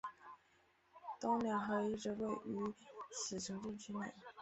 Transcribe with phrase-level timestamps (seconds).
[1.19, 2.73] 东两河遗址位于
[3.11, 4.11] 此行政区内。